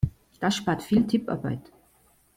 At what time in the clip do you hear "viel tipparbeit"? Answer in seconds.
0.81-1.71